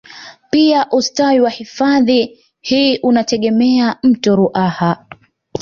[0.49, 5.05] Pia ustawi wa hifadhi hii unategemea mto ruaha